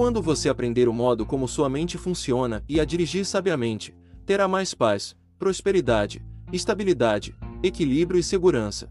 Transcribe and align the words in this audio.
Quando 0.00 0.22
você 0.22 0.48
aprender 0.48 0.88
o 0.88 0.94
modo 0.94 1.26
como 1.26 1.46
sua 1.46 1.68
mente 1.68 1.98
funciona 1.98 2.64
e 2.66 2.80
a 2.80 2.86
dirigir 2.86 3.26
sabiamente, 3.26 3.94
terá 4.24 4.48
mais 4.48 4.72
paz, 4.72 5.14
prosperidade, 5.38 6.24
estabilidade, 6.50 7.36
equilíbrio 7.62 8.18
e 8.18 8.22
segurança. 8.22 8.90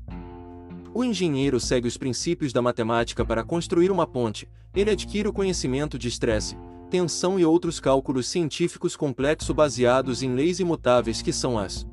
O 0.93 1.03
engenheiro 1.03 1.59
segue 1.59 1.87
os 1.87 1.97
princípios 1.97 2.53
da 2.53 2.61
matemática 2.61 3.25
para 3.25 3.43
construir 3.43 3.89
uma 3.89 4.05
ponte, 4.05 4.47
ele 4.71 4.91
adquire 4.91 5.27
o 5.27 5.33
conhecimento 5.33 5.97
de 5.97 6.07
estresse, 6.07 6.55
tensão 6.91 7.39
e 7.39 7.43
outros 7.43 7.79
cálculos 7.79 8.27
científicos 8.27 8.95
complexos 8.95 9.55
baseados 9.55 10.21
em 10.21 10.35
leis 10.35 10.59
imutáveis 10.59 11.23
que 11.23 11.33
são 11.33 11.57
as 11.57 11.87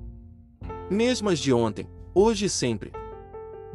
mesmas 0.91 1.39
de 1.39 1.55
ontem, 1.55 1.89
hoje 2.15 2.45
e 2.45 2.51
sempre. 2.51 2.93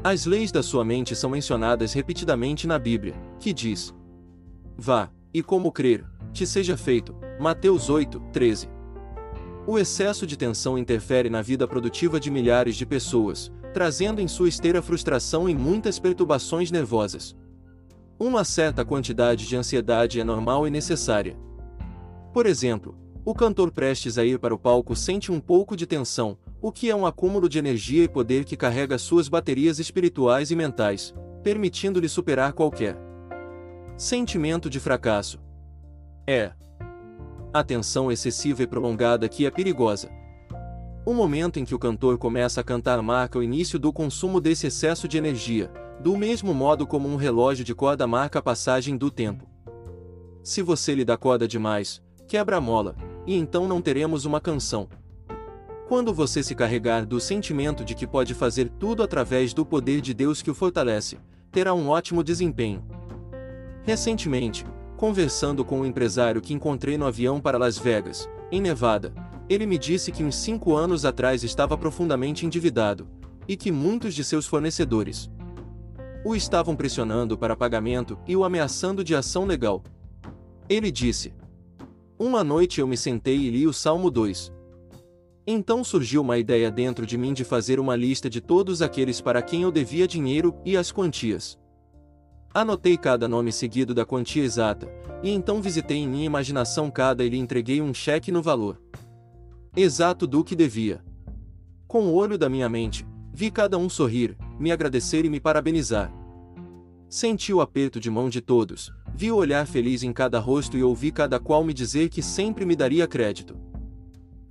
As 0.04 0.28
leis 0.28 0.52
da 0.52 0.62
sua 0.62 0.86
mente 0.86 1.16
são 1.16 1.32
mencionadas 1.32 1.94
repetidamente 1.94 2.68
na 2.68 2.78
Bíblia, 2.78 3.16
que 3.40 3.52
diz: 3.52 3.92
Vá, 4.78 5.10
e 5.34 5.42
como 5.42 5.72
crer, 5.72 6.06
te 6.34 6.46
seja 6.46 6.78
feito. 6.78 7.16
Mateus 7.40 7.90
8, 7.90 8.20
13. 8.32 8.70
O 9.66 9.78
excesso 9.78 10.26
de 10.26 10.38
tensão 10.38 10.78
interfere 10.78 11.30
na 11.30 11.42
vida 11.42 11.68
produtiva 11.68 12.20
de 12.20 12.32
milhares 12.32 12.76
de 12.76 12.86
pessoas, 12.86 13.52
trazendo 13.74 14.20
em 14.20 14.28
sua 14.28 14.50
esteira 14.50 14.82
frustração 14.82 15.48
e 15.48 15.56
muitas 15.56 16.00
perturbações 16.00 16.72
nervosas. 16.72 17.36
Uma 18.20 18.44
certa 18.44 18.84
quantidade 18.84 19.48
de 19.48 19.56
ansiedade 19.56 20.20
é 20.20 20.24
normal 20.24 20.68
e 20.68 20.72
necessária. 20.72 21.38
Por 22.34 22.46
exemplo, 22.46 22.98
o 23.24 23.34
cantor 23.34 23.72
prestes 23.72 24.18
a 24.18 24.26
ir 24.26 24.40
para 24.40 24.54
o 24.54 24.60
palco 24.60 24.96
sente 24.96 25.32
um 25.32 25.40
pouco 25.40 25.76
de 25.76 25.86
tensão, 25.86 26.38
o 26.62 26.72
que 26.72 26.90
é 26.90 26.96
um 26.96 27.06
acúmulo 27.06 27.48
de 27.48 27.60
energia 27.60 28.04
e 28.04 28.10
poder 28.10 28.46
que 28.46 28.58
carrega 28.58 28.98
suas 28.98 29.30
baterias 29.30 29.80
espirituais 29.80 30.52
e 30.52 30.56
mentais, 30.56 31.14
permitindo-lhe 31.44 32.10
superar 32.10 32.54
qualquer 32.54 33.11
sentimento 33.98 34.70
de 34.70 34.80
fracasso. 34.80 35.40
É 36.28 36.52
a 37.54 37.64
tensão 37.64 38.12
excessiva 38.12 38.64
e 38.64 38.68
prolongada 38.68 39.28
que 39.28 39.46
é 39.46 39.52
perigosa. 39.52 40.10
O 41.06 41.14
momento 41.14 41.60
em 41.60 41.66
que 41.66 41.76
o 41.76 41.80
cantor 41.80 42.18
começa 42.18 42.62
a 42.62 42.64
cantar 42.64 43.02
marca 43.02 43.38
o 43.38 43.44
início 43.44 43.78
do 43.78 43.92
consumo 43.92 44.40
desse 44.40 44.68
excesso 44.68 45.08
de 45.08 45.18
energia, 45.18 45.72
do 46.00 46.16
mesmo 46.16 46.54
modo 46.54 46.88
como 46.88 47.10
um 47.10 47.16
relógio 47.16 47.66
de 47.66 47.76
corda 47.76 48.08
marca 48.08 48.40
a 48.40 48.42
passagem 48.42 48.96
do 48.96 49.12
tempo. 49.12 49.46
Se 50.44 50.62
você 50.62 50.96
lhe 50.96 51.04
dá 51.04 51.18
corda 51.18 51.48
demais, 51.48 52.02
quebra 52.28 52.58
a 52.58 52.62
mola, 52.62 52.96
e 53.28 53.36
então 53.36 53.68
não 53.68 53.82
teremos 53.82 54.26
uma 54.26 54.40
canção. 54.40 54.88
Quando 55.88 56.14
você 56.14 56.42
se 56.42 56.56
carregar 56.56 57.06
do 57.06 57.20
sentimento 57.20 57.84
de 57.84 57.94
que 57.94 58.08
pode 58.08 58.34
fazer 58.34 58.70
tudo 58.70 59.04
através 59.04 59.54
do 59.54 59.66
poder 59.66 60.00
de 60.00 60.14
Deus 60.14 60.42
que 60.42 60.50
o 60.50 60.56
fortalece, 60.56 61.20
terá 61.52 61.74
um 61.74 61.90
ótimo 61.90 62.24
desempenho. 62.24 62.82
Recentemente, 63.84 64.66
conversando 64.96 65.66
com 65.66 65.82
um 65.82 65.86
empresário 65.86 66.42
que 66.42 66.54
encontrei 66.54 66.98
no 66.98 67.06
avião 67.06 67.42
para 67.42 67.58
Las 67.58 67.78
Vegas, 67.78 68.30
em 68.52 68.62
Nevada, 68.62 69.14
ele 69.50 69.66
me 69.66 69.78
disse 69.78 70.12
que 70.12 70.24
uns 70.24 70.36
cinco 70.36 70.76
anos 70.76 71.04
atrás 71.06 71.44
estava 71.44 71.78
profundamente 71.78 72.46
endividado, 72.46 73.08
e 73.48 73.58
que 73.58 73.72
muitos 73.72 74.14
de 74.14 74.24
seus 74.24 74.46
fornecedores 74.46 75.30
o 76.24 76.36
estavam 76.36 76.76
pressionando 76.76 77.38
para 77.38 77.56
pagamento 77.56 78.18
e 78.28 78.36
o 78.36 78.44
ameaçando 78.44 79.04
de 79.04 79.16
ação 79.16 79.46
legal. 79.46 79.84
Ele 80.70 80.92
disse: 80.92 81.34
Uma 82.18 82.44
noite 82.44 82.80
eu 82.80 82.88
me 82.88 82.96
sentei 82.96 83.38
e 83.38 83.50
li 83.50 83.68
o 83.68 83.74
Salmo 83.74 84.10
2. 84.12 84.52
Então 85.46 85.84
surgiu 85.84 86.22
uma 86.22 86.38
ideia 86.38 86.70
dentro 86.70 87.06
de 87.06 87.18
mim 87.18 87.34
de 87.34 87.44
fazer 87.44 87.80
uma 87.80 87.96
lista 87.96 88.30
de 88.30 88.40
todos 88.40 88.82
aqueles 88.82 89.20
para 89.20 89.42
quem 89.42 89.64
eu 89.64 89.72
devia 89.72 90.08
dinheiro 90.08 90.56
e 90.64 90.78
as 90.78 90.92
quantias. 90.92 91.58
Anotei 92.54 92.98
cada 92.98 93.28
nome 93.28 93.52
seguido 93.52 93.94
da 93.94 94.06
quantia 94.06 94.44
exata, 94.44 94.88
e 95.24 95.30
então 95.30 95.62
visitei 95.62 95.98
em 95.98 96.08
minha 96.08 96.26
imaginação 96.26 96.92
cada 96.92 97.24
e 97.24 97.30
lhe 97.30 97.38
entreguei 97.38 97.82
um 97.82 97.94
cheque 97.94 98.32
no 98.32 98.42
valor 98.42 98.78
exato 99.76 100.28
do 100.28 100.44
que 100.44 100.56
devia. 100.56 101.02
Com 101.88 102.08
o 102.08 102.14
olho 102.14 102.38
da 102.38 102.50
minha 102.50 102.68
mente, 102.68 103.06
vi 103.34 103.50
cada 103.50 103.78
um 103.78 103.90
sorrir, 103.90 104.36
me 104.60 104.72
agradecer 104.72 105.24
e 105.24 105.30
me 105.30 105.40
parabenizar. 105.40 106.14
Senti 107.08 107.54
o 107.54 107.62
aperto 107.62 108.00
de 108.00 108.10
mão 108.10 108.30
de 108.30 108.42
todos, 108.42 108.92
vi 109.16 109.32
o 109.32 109.38
olhar 109.38 109.66
feliz 109.66 110.04
em 110.04 110.12
cada 110.12 110.40
rosto 110.40 110.78
e 110.78 110.84
ouvi 110.84 111.12
cada 111.12 111.40
qual 111.40 111.64
me 111.64 111.74
dizer 111.74 112.10
que 112.10 112.22
sempre 112.22 112.66
me 112.66 112.76
daria 112.76 113.08
crédito. 113.08 113.58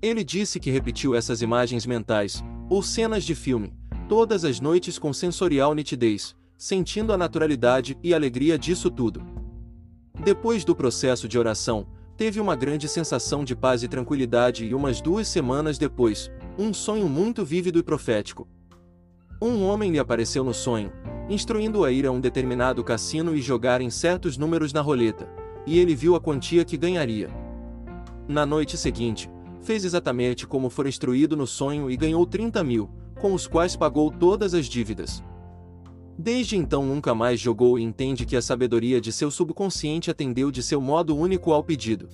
Ele 0.00 0.24
disse 0.24 0.58
que 0.58 0.70
repetiu 0.70 1.14
essas 1.14 1.42
imagens 1.42 1.84
mentais, 1.84 2.42
ou 2.70 2.82
cenas 2.82 3.24
de 3.24 3.34
filme, 3.34 3.74
todas 4.08 4.44
as 4.44 4.58
noites 4.58 4.98
com 4.98 5.12
sensorial 5.12 5.74
nitidez, 5.74 6.34
sentindo 6.60 7.10
a 7.10 7.16
naturalidade 7.16 7.96
e 8.02 8.12
alegria 8.12 8.58
disso 8.58 8.90
tudo. 8.90 9.22
Depois 10.22 10.62
do 10.62 10.76
processo 10.76 11.26
de 11.26 11.38
oração, 11.38 11.86
teve 12.18 12.38
uma 12.38 12.54
grande 12.54 12.86
sensação 12.86 13.42
de 13.42 13.56
paz 13.56 13.82
e 13.82 13.88
tranquilidade 13.88 14.66
e 14.66 14.74
umas 14.74 15.00
duas 15.00 15.26
semanas 15.26 15.78
depois, 15.78 16.30
um 16.58 16.74
sonho 16.74 17.08
muito 17.08 17.46
vívido 17.46 17.78
e 17.78 17.82
profético. 17.82 18.46
Um 19.40 19.64
homem 19.64 19.90
lhe 19.90 19.98
apareceu 19.98 20.44
no 20.44 20.52
sonho, 20.52 20.92
instruindo-o 21.30 21.82
a 21.82 21.90
ir 21.90 22.04
a 22.04 22.12
um 22.12 22.20
determinado 22.20 22.84
cassino 22.84 23.34
e 23.34 23.40
jogar 23.40 23.80
em 23.80 23.88
certos 23.88 24.36
números 24.36 24.70
na 24.70 24.82
roleta, 24.82 25.26
e 25.66 25.78
ele 25.78 25.94
viu 25.94 26.14
a 26.14 26.20
quantia 26.20 26.62
que 26.62 26.76
ganharia. 26.76 27.30
Na 28.28 28.44
noite 28.44 28.76
seguinte, 28.76 29.30
fez 29.62 29.82
exatamente 29.82 30.46
como 30.46 30.68
for 30.68 30.86
instruído 30.86 31.34
no 31.38 31.46
sonho 31.46 31.90
e 31.90 31.96
ganhou 31.96 32.26
30 32.26 32.62
mil, 32.62 32.90
com 33.18 33.32
os 33.32 33.46
quais 33.46 33.76
pagou 33.76 34.10
todas 34.10 34.52
as 34.52 34.66
dívidas. 34.66 35.22
Desde 36.22 36.54
então 36.54 36.84
nunca 36.84 37.14
mais 37.14 37.40
jogou 37.40 37.78
e 37.78 37.82
entende 37.82 38.26
que 38.26 38.36
a 38.36 38.42
sabedoria 38.42 39.00
de 39.00 39.10
seu 39.10 39.30
subconsciente 39.30 40.10
atendeu 40.10 40.50
de 40.50 40.62
seu 40.62 40.78
modo 40.78 41.16
único 41.16 41.50
ao 41.50 41.64
pedido. 41.64 42.10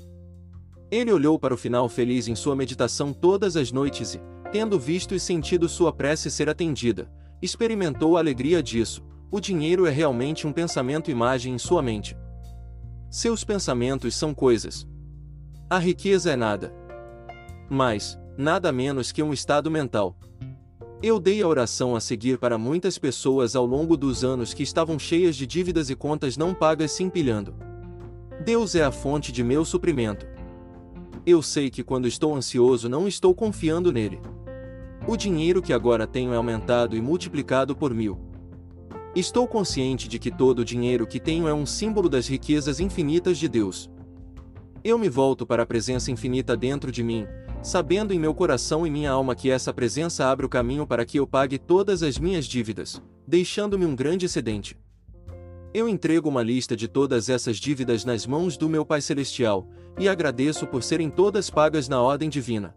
Ele 0.92 1.10
olhou 1.10 1.36
para 1.40 1.52
o 1.52 1.56
final 1.56 1.88
feliz 1.88 2.28
em 2.28 2.36
sua 2.36 2.54
meditação 2.54 3.12
todas 3.12 3.56
as 3.56 3.72
noites 3.72 4.14
e, 4.14 4.20
tendo 4.52 4.78
visto 4.78 5.12
e 5.12 5.18
sentido 5.18 5.68
sua 5.68 5.92
prece 5.92 6.30
ser 6.30 6.48
atendida, 6.48 7.10
experimentou 7.42 8.16
a 8.16 8.20
alegria 8.20 8.62
disso. 8.62 9.02
O 9.28 9.40
dinheiro 9.40 9.86
é 9.86 9.90
realmente 9.90 10.46
um 10.46 10.52
pensamento-imagem 10.52 11.54
em 11.54 11.58
sua 11.58 11.82
mente. 11.82 12.16
Seus 13.10 13.42
pensamentos 13.42 14.14
são 14.14 14.32
coisas. 14.32 14.86
A 15.68 15.78
riqueza 15.78 16.30
é 16.30 16.36
nada. 16.36 16.72
Mas, 17.68 18.16
nada 18.38 18.70
menos 18.70 19.10
que 19.10 19.20
um 19.20 19.32
estado 19.32 19.68
mental. 19.68 20.16
Eu 21.02 21.20
dei 21.20 21.42
a 21.42 21.46
oração 21.46 21.94
a 21.94 22.00
seguir 22.00 22.38
para 22.38 22.56
muitas 22.56 22.96
pessoas 22.96 23.54
ao 23.54 23.66
longo 23.66 23.98
dos 23.98 24.24
anos 24.24 24.54
que 24.54 24.62
estavam 24.62 24.98
cheias 24.98 25.36
de 25.36 25.46
dívidas 25.46 25.90
e 25.90 25.94
contas 25.94 26.38
não 26.38 26.54
pagas 26.54 26.90
se 26.90 27.02
empilhando. 27.02 27.54
Deus 28.42 28.74
é 28.74 28.82
a 28.82 28.90
fonte 28.90 29.30
de 29.30 29.44
meu 29.44 29.62
suprimento. 29.62 30.26
Eu 31.26 31.42
sei 31.42 31.68
que 31.68 31.82
quando 31.82 32.08
estou 32.08 32.34
ansioso 32.34 32.88
não 32.88 33.06
estou 33.06 33.34
confiando 33.34 33.92
nele. 33.92 34.20
O 35.06 35.18
dinheiro 35.18 35.60
que 35.60 35.74
agora 35.74 36.06
tenho 36.06 36.32
é 36.32 36.36
aumentado 36.36 36.96
e 36.96 37.02
multiplicado 37.02 37.76
por 37.76 37.92
mil. 37.92 38.18
Estou 39.14 39.46
consciente 39.46 40.08
de 40.08 40.18
que 40.18 40.30
todo 40.30 40.60
o 40.60 40.64
dinheiro 40.64 41.06
que 41.06 41.20
tenho 41.20 41.46
é 41.46 41.52
um 41.52 41.66
símbolo 41.66 42.08
das 42.08 42.26
riquezas 42.26 42.80
infinitas 42.80 43.36
de 43.36 43.48
Deus. 43.48 43.90
Eu 44.82 44.98
me 44.98 45.10
volto 45.10 45.46
para 45.46 45.62
a 45.62 45.66
presença 45.66 46.10
infinita 46.10 46.56
dentro 46.56 46.90
de 46.90 47.02
mim, 47.02 47.26
sabendo 47.66 48.14
em 48.14 48.18
meu 48.20 48.32
coração 48.32 48.86
e 48.86 48.90
minha 48.90 49.10
alma 49.10 49.34
que 49.34 49.50
essa 49.50 49.74
presença 49.74 50.30
abre 50.30 50.46
o 50.46 50.48
caminho 50.48 50.86
para 50.86 51.04
que 51.04 51.18
eu 51.18 51.26
pague 51.26 51.58
todas 51.58 52.00
as 52.00 52.16
minhas 52.16 52.44
dívidas, 52.46 53.02
deixando-me 53.26 53.84
um 53.84 53.96
grande 53.96 54.24
excedente. 54.24 54.78
Eu 55.74 55.88
entrego 55.88 56.28
uma 56.28 56.44
lista 56.44 56.76
de 56.76 56.86
todas 56.86 57.28
essas 57.28 57.56
dívidas 57.56 58.04
nas 58.04 58.24
mãos 58.24 58.56
do 58.56 58.68
meu 58.68 58.86
Pai 58.86 59.00
Celestial, 59.00 59.66
e 59.98 60.08
agradeço 60.08 60.64
por 60.64 60.80
serem 60.84 61.10
todas 61.10 61.50
pagas 61.50 61.88
na 61.88 62.00
ordem 62.00 62.28
divina. 62.28 62.72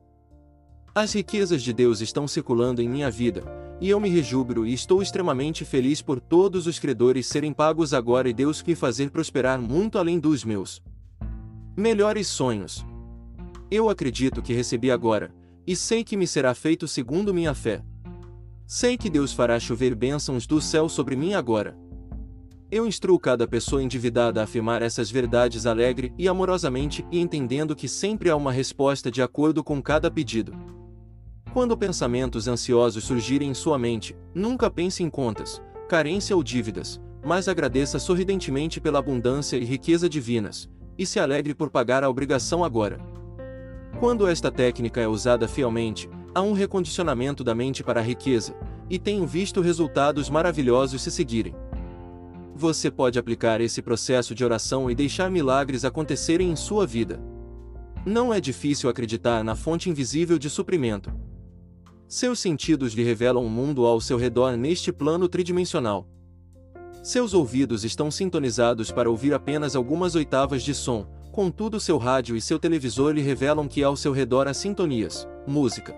As 0.96 1.14
riquezas 1.14 1.62
de 1.62 1.72
Deus 1.72 2.02
estão 2.02 2.28
circulando 2.28 2.82
em 2.82 2.90
minha 2.90 3.12
vida, 3.12 3.44
e 3.80 3.92
eu 3.92 4.00
me 4.00 4.10
rejubilo 4.10 4.66
e 4.66 4.74
estou 4.74 5.04
extremamente 5.04 5.64
feliz 5.64 6.02
por 6.02 6.20
todos 6.20 6.66
os 6.66 6.80
credores 6.80 7.28
serem 7.28 7.54
pagos 7.54 7.94
agora 7.94 8.28
e 8.28 8.34
Deus 8.34 8.64
me 8.64 8.74
fazer 8.74 9.12
prosperar 9.12 9.62
muito 9.62 10.00
além 10.00 10.20
dos 10.20 10.44
meus 10.44 10.82
melhores 11.78 12.26
sonhos. 12.26 12.84
Eu 13.72 13.88
acredito 13.88 14.42
que 14.42 14.52
recebi 14.52 14.90
agora, 14.90 15.32
e 15.68 15.76
sei 15.76 16.04
que 16.04 16.18
me 16.18 16.26
será 16.26 16.56
feito 16.56 16.88
segundo 16.88 17.32
minha 17.32 17.54
fé. 17.54 17.84
Sei 18.66 18.98
que 18.98 19.12
Deus 19.12 19.32
fará 19.32 19.60
chover 19.60 19.94
bênçãos 19.94 20.48
do 20.48 20.60
céu 20.60 20.90
sobre 20.90 21.16
mim 21.16 21.36
agora. 21.36 21.78
Eu 22.72 22.88
instruo 22.88 23.20
cada 23.20 23.48
pessoa 23.48 23.84
endividada 23.84 24.42
a 24.42 24.46
afirmar 24.46 24.82
essas 24.82 25.12
verdades 25.12 25.68
alegre 25.68 26.12
e 26.18 26.28
amorosamente 26.28 27.06
e 27.12 27.20
entendendo 27.20 27.76
que 27.76 27.88
sempre 27.88 28.32
há 28.32 28.36
uma 28.36 28.52
resposta 28.52 29.12
de 29.12 29.22
acordo 29.22 29.64
com 29.64 29.80
cada 29.80 30.10
pedido. 30.10 30.52
Quando 31.54 31.78
pensamentos 31.78 32.48
ansiosos 32.48 33.04
surgirem 33.04 33.50
em 33.50 33.54
sua 33.54 33.78
mente, 33.78 34.16
nunca 34.34 34.70
pense 34.70 35.04
em 35.04 35.10
contas, 35.12 35.62
carência 35.88 36.36
ou 36.36 36.44
dívidas, 36.44 37.00
mas 37.24 37.48
agradeça 37.48 38.00
sorridentemente 38.00 38.82
pela 38.82 38.98
abundância 38.98 39.58
e 39.58 39.66
riqueza 39.66 40.10
divinas, 40.10 40.68
e 40.98 41.06
se 41.06 41.20
alegre 41.20 41.54
por 41.54 41.70
pagar 41.70 42.04
a 42.04 42.10
obrigação 42.10 42.64
agora. 42.64 43.19
Quando 44.00 44.26
esta 44.28 44.50
técnica 44.50 45.02
é 45.02 45.08
usada 45.10 45.46
fielmente, 45.46 46.10
há 46.34 46.42
um 46.42 46.54
recondicionamento 46.54 47.44
da 47.44 47.54
mente 47.54 47.84
para 47.84 48.00
a 48.00 48.04
riqueza, 48.04 48.56
e 48.90 48.98
tenho 48.98 49.28
visto 49.28 49.60
resultados 49.60 50.30
maravilhosos 50.30 51.02
se 51.02 51.12
seguirem. 51.12 51.54
você 52.56 52.90
pode 52.92 53.20
aplicar 53.20 53.62
esse 53.62 53.82
processo 53.82 54.34
de 54.36 54.44
oração 54.44 54.90
e 54.90 54.96
deixar 54.96 55.30
milagres 55.30 55.86
acontecerem 55.86 56.50
em 56.50 56.56
sua 56.56 56.86
vida. 56.86 57.20
Não 58.06 58.34
é 58.34 58.40
difícil 58.42 58.90
acreditar 58.90 59.44
na 59.44 59.56
fonte 59.56 59.90
invisível 59.90 60.38
de 60.38 60.50
suprimento. 60.50 61.10
Seus 62.08 62.40
sentidos 62.40 62.94
lhe 62.94 63.04
revelam 63.04 63.46
um 63.46 63.50
mundo 63.50 63.86
ao 63.86 64.02
seu 64.02 64.18
redor 64.18 64.58
neste 64.58 64.92
plano 64.92 65.30
tridimensional. 65.30 66.08
Seus 67.02 67.34
ouvidos 67.34 67.86
estão 67.86 68.12
sintonizados 68.12 68.92
para 68.92 69.10
ouvir 69.10 69.34
apenas 69.34 69.74
algumas 69.74 70.16
oitavas 70.16 70.62
de 70.62 70.74
som, 70.74 71.08
contudo 71.40 71.80
seu 71.80 71.98
rádio 71.98 72.36
e 72.36 72.42
seu 72.42 72.60
televisor 72.60 73.14
lhe 73.14 73.22
revelam 73.22 73.66
que 73.66 73.82
ao 73.82 73.96
seu 73.96 74.12
redor 74.12 74.46
há 74.46 74.54
sintonias, 74.54 75.26
música, 75.48 75.96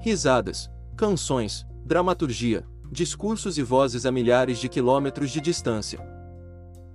risadas, 0.00 0.70
canções, 0.96 1.66
dramaturgia, 1.84 2.64
discursos 2.88 3.58
e 3.58 3.62
vozes 3.64 4.06
a 4.06 4.12
milhares 4.12 4.60
de 4.60 4.68
quilômetros 4.68 5.32
de 5.32 5.40
distância. 5.40 5.98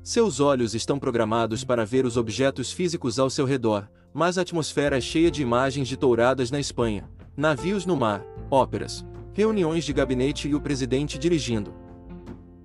Seus 0.01 0.39
olhos 0.39 0.73
estão 0.73 0.97
programados 0.97 1.65
para 1.65 1.85
ver 1.85 2.05
os 2.05 2.15
objetos 2.15 2.71
físicos 2.71 3.19
ao 3.19 3.29
seu 3.29 3.45
redor, 3.45 3.85
mas 4.13 4.37
a 4.37 4.43
atmosfera 4.43 4.97
é 4.97 5.01
cheia 5.01 5.29
de 5.29 5.41
imagens 5.41 5.89
de 5.89 5.97
touradas 5.97 6.51
na 6.51 6.59
Espanha, 6.61 7.03
navios 7.35 7.85
no 7.85 7.97
mar, 7.97 8.23
óperas, 8.49 9.05
reuniões 9.33 9.83
de 9.83 9.91
gabinete 9.91 10.47
e 10.47 10.55
o 10.55 10.61
presidente 10.61 11.19
dirigindo. 11.19 11.73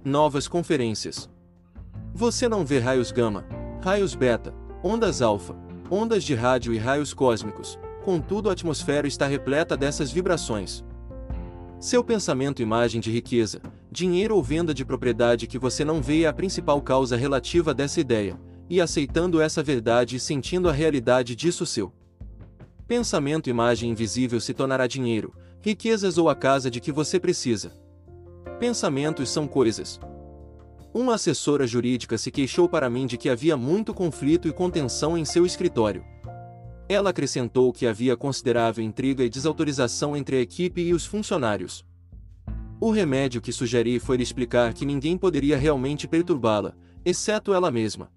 Novas 0.04 0.46
conferências. 0.46 1.28
Você 2.14 2.48
não 2.48 2.64
vê 2.64 2.78
raios 2.78 3.10
gama, 3.10 3.44
raios 3.82 4.14
beta, 4.14 4.54
ondas 4.86 5.20
alfa, 5.20 5.56
ondas 5.90 6.22
de 6.22 6.32
rádio 6.32 6.72
e 6.72 6.78
raios 6.78 7.12
cósmicos, 7.12 7.76
contudo 8.04 8.48
a 8.48 8.52
atmosfera 8.52 9.08
está 9.08 9.26
repleta 9.26 9.76
dessas 9.76 10.12
vibrações. 10.12 10.84
Seu 11.80 12.04
pensamento 12.04 12.62
imagem 12.62 13.00
de 13.00 13.10
riqueza, 13.10 13.60
dinheiro 13.90 14.36
ou 14.36 14.42
venda 14.42 14.72
de 14.72 14.84
propriedade 14.84 15.48
que 15.48 15.58
você 15.58 15.84
não 15.84 16.00
vê 16.00 16.22
é 16.22 16.28
a 16.28 16.32
principal 16.32 16.80
causa 16.80 17.16
relativa 17.16 17.74
dessa 17.74 18.00
ideia, 18.00 18.38
e 18.70 18.80
aceitando 18.80 19.40
essa 19.40 19.60
verdade 19.60 20.16
e 20.16 20.20
sentindo 20.20 20.68
a 20.68 20.72
realidade 20.72 21.34
disso 21.34 21.66
seu 21.66 21.92
pensamento 22.86 23.50
imagem 23.50 23.90
invisível 23.90 24.40
se 24.40 24.54
tornará 24.54 24.86
dinheiro, 24.86 25.34
riquezas 25.60 26.16
ou 26.18 26.28
a 26.28 26.36
casa 26.36 26.70
de 26.70 26.80
que 26.80 26.92
você 26.92 27.18
precisa. 27.18 27.72
Pensamentos 28.60 29.28
são 29.28 29.48
coisas. 29.48 29.98
Uma 30.96 31.16
assessora 31.16 31.66
jurídica 31.66 32.16
se 32.16 32.30
queixou 32.30 32.70
para 32.70 32.88
mim 32.88 33.06
de 33.06 33.18
que 33.18 33.28
havia 33.28 33.54
muito 33.54 33.92
conflito 33.92 34.48
e 34.48 34.52
contenção 34.52 35.14
em 35.18 35.26
seu 35.26 35.44
escritório. 35.44 36.02
Ela 36.88 37.10
acrescentou 37.10 37.70
que 37.70 37.86
havia 37.86 38.16
considerável 38.16 38.82
intriga 38.82 39.22
e 39.22 39.28
desautorização 39.28 40.16
entre 40.16 40.36
a 40.36 40.40
equipe 40.40 40.80
e 40.80 40.94
os 40.94 41.04
funcionários. 41.04 41.84
O 42.80 42.90
remédio 42.90 43.42
que 43.42 43.52
sugeri 43.52 43.98
foi 43.98 44.16
explicar 44.22 44.72
que 44.72 44.86
ninguém 44.86 45.18
poderia 45.18 45.58
realmente 45.58 46.08
perturbá-la, 46.08 46.74
exceto 47.04 47.52
ela 47.52 47.70
mesma. 47.70 48.10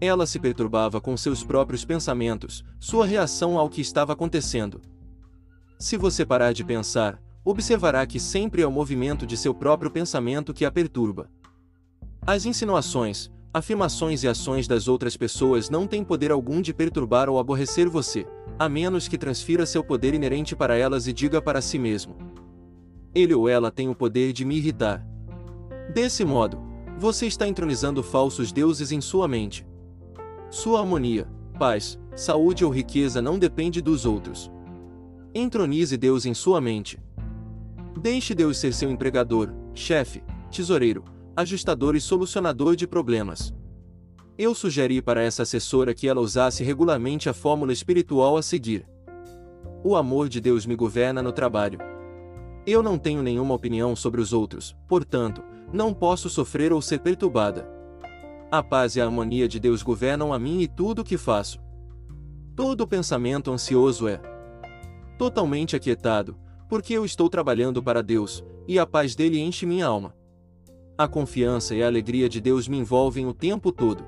Ela 0.00 0.26
se 0.26 0.40
perturbava 0.40 1.00
com 1.00 1.16
seus 1.16 1.44
próprios 1.44 1.84
pensamentos, 1.84 2.64
sua 2.80 3.06
reação 3.06 3.56
ao 3.56 3.70
que 3.70 3.80
estava 3.80 4.12
acontecendo. 4.12 4.80
Se 5.78 5.96
você 5.96 6.26
parar 6.26 6.52
de 6.52 6.64
pensar, 6.64 7.22
observará 7.44 8.04
que 8.08 8.18
sempre 8.18 8.60
é 8.60 8.66
o 8.66 8.72
movimento 8.72 9.24
de 9.24 9.36
seu 9.36 9.54
próprio 9.54 9.88
pensamento 9.88 10.52
que 10.52 10.64
a 10.64 10.70
perturba. 10.72 11.30
As 12.24 12.46
insinuações, 12.46 13.32
afirmações 13.52 14.22
e 14.22 14.28
ações 14.28 14.68
das 14.68 14.86
outras 14.86 15.16
pessoas 15.16 15.68
não 15.68 15.88
têm 15.88 16.04
poder 16.04 16.30
algum 16.30 16.62
de 16.62 16.72
perturbar 16.72 17.28
ou 17.28 17.36
aborrecer 17.36 17.88
você, 17.88 18.24
a 18.56 18.68
menos 18.68 19.08
que 19.08 19.18
transfira 19.18 19.66
seu 19.66 19.82
poder 19.82 20.14
inerente 20.14 20.54
para 20.54 20.76
elas 20.76 21.08
e 21.08 21.12
diga 21.12 21.42
para 21.42 21.60
si 21.60 21.80
mesmo: 21.80 22.14
Ele 23.12 23.34
ou 23.34 23.48
ela 23.48 23.72
tem 23.72 23.88
o 23.88 23.94
poder 23.94 24.32
de 24.32 24.44
me 24.44 24.56
irritar. 24.56 25.04
Desse 25.92 26.24
modo, 26.24 26.62
você 26.96 27.26
está 27.26 27.48
entronizando 27.48 28.04
falsos 28.04 28.52
deuses 28.52 28.92
em 28.92 29.00
sua 29.00 29.26
mente. 29.26 29.66
Sua 30.48 30.78
harmonia, 30.78 31.26
paz, 31.58 31.98
saúde 32.14 32.64
ou 32.64 32.70
riqueza 32.70 33.20
não 33.20 33.36
depende 33.36 33.82
dos 33.82 34.06
outros. 34.06 34.48
Entronize 35.34 35.96
Deus 35.96 36.24
em 36.24 36.34
sua 36.34 36.60
mente. 36.60 37.00
Deixe 38.00 38.32
Deus 38.32 38.58
ser 38.58 38.72
seu 38.72 38.88
empregador, 38.88 39.52
chefe, 39.74 40.22
tesoureiro, 40.52 41.02
ajustador 41.36 41.96
e 41.96 42.00
solucionador 42.00 42.76
de 42.76 42.86
problemas. 42.86 43.54
Eu 44.38 44.54
sugeri 44.54 45.00
para 45.00 45.22
essa 45.22 45.42
assessora 45.42 45.94
que 45.94 46.08
ela 46.08 46.20
usasse 46.20 46.64
regularmente 46.64 47.28
a 47.28 47.32
fórmula 47.32 47.72
espiritual 47.72 48.36
a 48.36 48.42
seguir. 48.42 48.86
O 49.84 49.96
amor 49.96 50.28
de 50.28 50.40
Deus 50.40 50.64
me 50.64 50.74
governa 50.74 51.22
no 51.22 51.32
trabalho. 51.32 51.78
Eu 52.66 52.82
não 52.82 52.96
tenho 52.96 53.22
nenhuma 53.22 53.54
opinião 53.54 53.96
sobre 53.96 54.20
os 54.20 54.32
outros, 54.32 54.76
portanto, 54.88 55.42
não 55.72 55.92
posso 55.92 56.28
sofrer 56.28 56.72
ou 56.72 56.80
ser 56.80 57.00
perturbada. 57.00 57.68
A 58.50 58.62
paz 58.62 58.96
e 58.96 59.00
a 59.00 59.04
harmonia 59.04 59.48
de 59.48 59.58
Deus 59.58 59.82
governam 59.82 60.32
a 60.32 60.38
mim 60.38 60.60
e 60.60 60.68
tudo 60.68 61.00
o 61.00 61.04
que 61.04 61.16
faço. 61.16 61.58
Todo 62.54 62.86
pensamento 62.86 63.50
ansioso 63.50 64.06
é 64.06 64.20
totalmente 65.18 65.74
aquietado, 65.74 66.36
porque 66.68 66.92
eu 66.94 67.04
estou 67.04 67.28
trabalhando 67.28 67.82
para 67.82 68.02
Deus, 68.02 68.44
e 68.68 68.78
a 68.78 68.86
paz 68.86 69.14
dele 69.14 69.38
enche 69.38 69.66
minha 69.66 69.86
alma. 69.86 70.14
A 70.96 71.08
confiança 71.08 71.74
e 71.74 71.82
a 71.82 71.86
alegria 71.86 72.28
de 72.28 72.38
Deus 72.38 72.68
me 72.68 72.76
envolvem 72.76 73.26
o 73.26 73.32
tempo 73.32 73.72
todo. 73.72 74.04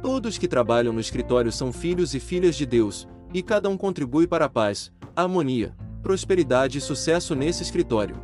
Todos 0.00 0.38
que 0.38 0.48
trabalham 0.48 0.92
no 0.92 1.00
escritório 1.00 1.52
são 1.52 1.70
filhos 1.70 2.14
e 2.14 2.20
filhas 2.20 2.56
de 2.56 2.64
Deus, 2.64 3.06
e 3.32 3.42
cada 3.42 3.68
um 3.68 3.76
contribui 3.76 4.26
para 4.26 4.46
a 4.46 4.48
paz, 4.48 4.90
a 5.14 5.22
harmonia, 5.22 5.76
prosperidade 6.02 6.78
e 6.78 6.80
sucesso 6.80 7.34
nesse 7.34 7.62
escritório. 7.62 8.16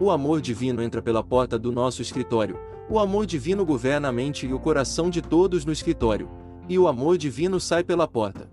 O 0.00 0.08
amor 0.08 0.40
divino 0.40 0.80
entra 0.80 1.02
pela 1.02 1.22
porta 1.22 1.58
do 1.58 1.72
nosso 1.72 2.00
escritório, 2.00 2.56
o 2.88 3.00
amor 3.00 3.26
divino 3.26 3.66
governa 3.66 4.08
a 4.08 4.12
mente 4.12 4.46
e 4.46 4.54
o 4.54 4.60
coração 4.60 5.10
de 5.10 5.20
todos 5.20 5.64
no 5.64 5.72
escritório, 5.72 6.30
e 6.68 6.78
o 6.78 6.86
amor 6.86 7.18
divino 7.18 7.58
sai 7.58 7.82
pela 7.82 8.06
porta. 8.06 8.48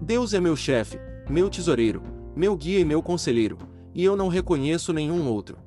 Deus 0.00 0.32
é 0.32 0.40
meu 0.40 0.56
chefe, 0.56 0.98
meu 1.28 1.50
tesoureiro, 1.50 2.02
meu 2.34 2.56
guia 2.56 2.80
e 2.80 2.84
meu 2.84 3.02
conselheiro, 3.02 3.58
e 3.94 4.02
eu 4.02 4.16
não 4.16 4.28
reconheço 4.28 4.92
nenhum 4.92 5.28
outro. 5.28 5.65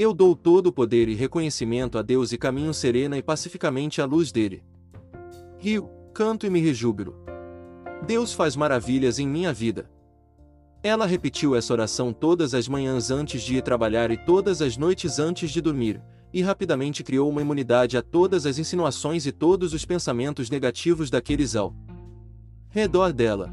Eu 0.00 0.14
dou 0.14 0.36
todo 0.36 0.68
o 0.68 0.72
poder 0.72 1.08
e 1.08 1.16
reconhecimento 1.16 1.98
a 1.98 2.02
Deus 2.02 2.30
e 2.30 2.38
caminho 2.38 2.72
serena 2.72 3.18
e 3.18 3.22
pacificamente 3.22 4.00
à 4.00 4.04
luz 4.04 4.30
dele. 4.30 4.62
Rio, 5.58 5.90
canto 6.14 6.46
e 6.46 6.50
me 6.50 6.60
rejúbilo. 6.60 7.16
Deus 8.06 8.32
faz 8.32 8.54
maravilhas 8.54 9.18
em 9.18 9.26
minha 9.26 9.52
vida. 9.52 9.90
Ela 10.84 11.04
repetiu 11.04 11.56
essa 11.56 11.72
oração 11.72 12.12
todas 12.12 12.54
as 12.54 12.68
manhãs 12.68 13.10
antes 13.10 13.42
de 13.42 13.56
ir 13.56 13.62
trabalhar 13.62 14.12
e 14.12 14.16
todas 14.16 14.62
as 14.62 14.76
noites 14.76 15.18
antes 15.18 15.50
de 15.50 15.60
dormir, 15.60 16.00
e 16.32 16.42
rapidamente 16.42 17.02
criou 17.02 17.28
uma 17.28 17.42
imunidade 17.42 17.96
a 17.96 18.02
todas 18.02 18.46
as 18.46 18.56
insinuações 18.56 19.26
e 19.26 19.32
todos 19.32 19.72
os 19.72 19.84
pensamentos 19.84 20.48
negativos 20.48 21.10
daqueles 21.10 21.56
ao 21.56 21.74
redor 22.68 23.12
dela. 23.12 23.52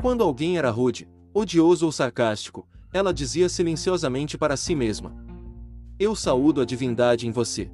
Quando 0.00 0.22
alguém 0.22 0.56
era 0.56 0.70
rude, 0.70 1.08
odioso 1.34 1.84
ou 1.84 1.90
sarcástico, 1.90 2.64
ela 2.92 3.12
dizia 3.12 3.48
silenciosamente 3.48 4.38
para 4.38 4.56
si 4.56 4.76
mesma: 4.76 5.26
eu 5.98 6.14
saúdo 6.14 6.60
a 6.60 6.64
divindade 6.64 7.26
em 7.26 7.32
você. 7.32 7.68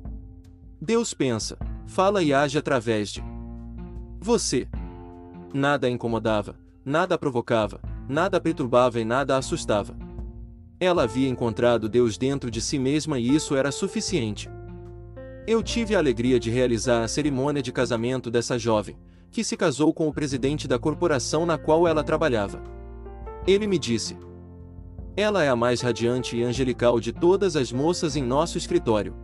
Deus 0.81 1.13
pensa, 1.13 1.59
fala 1.87 2.23
e 2.23 2.33
age 2.33 2.57
através 2.57 3.11
de 3.11 3.23
você. 4.19 4.67
Nada 5.53 5.91
incomodava, 5.91 6.59
nada 6.85 7.19
provocava, 7.19 7.81
nada 8.09 8.41
perturbava 8.41 8.99
e 8.99 9.05
nada 9.05 9.37
assustava. 9.37 9.95
Ela 10.81 11.03
havia 11.03 11.29
encontrado 11.29 11.89
Deus 11.89 12.17
dentro 12.17 12.51
de 12.51 12.61
si 12.61 12.79
mesma 12.79 13.19
e 13.19 13.35
isso 13.35 13.55
era 13.55 13.71
suficiente. 13.71 14.51
Eu 15.47 15.63
tive 15.63 15.95
a 15.95 15.99
alegria 15.99 16.41
de 16.41 16.51
realizar 16.51 17.05
a 17.05 17.09
cerimônia 17.09 17.63
de 17.63 17.71
casamento 17.71 18.31
dessa 18.31 18.59
jovem, 18.59 18.97
que 19.31 19.45
se 19.45 19.57
casou 19.57 19.93
com 19.93 20.09
o 20.09 20.13
presidente 20.13 20.67
da 20.67 20.79
corporação 20.79 21.45
na 21.45 21.59
qual 21.59 21.87
ela 21.87 22.03
trabalhava. 22.03 22.63
Ele 23.47 23.67
me 23.67 23.79
disse: 23.79 24.17
ela 25.17 25.45
é 25.45 25.49
a 25.49 25.55
mais 25.55 25.81
radiante 25.81 26.37
e 26.37 26.43
angelical 26.43 26.99
de 26.99 27.13
todas 27.13 27.55
as 27.55 27.71
moças 27.71 28.17
em 28.17 28.23
nosso 28.23 28.59
escritório. 28.59 29.15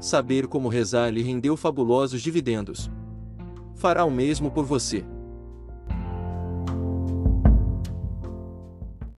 Saber 0.00 0.48
como 0.48 0.68
rezar 0.68 1.10
lhe 1.10 1.22
rendeu 1.22 1.56
fabulosos 1.56 2.20
dividendos. 2.20 2.90
Fará 3.76 4.04
o 4.04 4.10
mesmo 4.10 4.50
por 4.50 4.64
você. 4.64 5.04